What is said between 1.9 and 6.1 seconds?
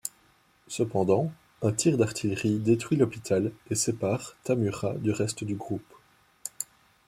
d'artillerie détruit l'hôpital et sépare Tamura du reste du groupe.